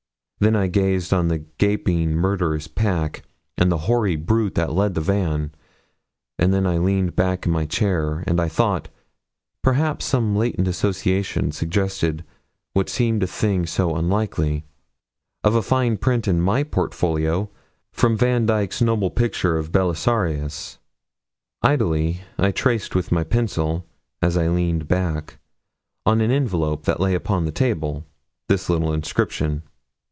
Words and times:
Then 0.43 0.55
I 0.55 0.65
gazed 0.65 1.13
on 1.13 1.27
the 1.27 1.37
gaping, 1.59 2.13
murderous 2.15 2.67
pack, 2.67 3.21
and 3.59 3.71
the 3.71 3.77
hoary 3.85 4.15
brute 4.15 4.55
that 4.55 4.73
led 4.73 4.95
the 4.95 4.99
van; 5.01 5.51
and 6.39 6.51
then 6.51 6.65
I 6.65 6.79
leaned 6.79 7.15
back 7.15 7.45
in 7.45 7.51
my 7.51 7.67
chair, 7.67 8.23
and 8.25 8.41
I 8.41 8.47
thought 8.47 8.89
perhaps 9.61 10.03
some 10.05 10.35
latent 10.35 10.67
association 10.67 11.51
suggested 11.51 12.23
what 12.73 12.89
seemed 12.89 13.21
a 13.21 13.27
thing 13.27 13.67
so 13.67 13.95
unlikely 13.95 14.63
of 15.43 15.53
a 15.53 15.61
fine 15.61 15.95
print 15.95 16.27
in 16.27 16.41
my 16.41 16.63
portfolio 16.63 17.47
from 17.91 18.17
Vandyke's 18.17 18.81
noble 18.81 19.11
picture 19.11 19.59
of 19.59 19.71
Belisarius. 19.71 20.79
Idly 21.61 22.21
I 22.39 22.49
traced 22.51 22.95
with 22.95 23.11
my 23.11 23.23
pencil, 23.23 23.85
as 24.23 24.35
I 24.35 24.47
leaned 24.49 24.87
back, 24.87 25.37
on 26.07 26.19
an 26.19 26.31
envelope 26.31 26.85
that 26.85 26.99
lay 26.99 27.13
upon 27.13 27.45
the 27.45 27.51
table, 27.51 28.05
this 28.49 28.71
little 28.71 28.91
inscription. 28.91 29.61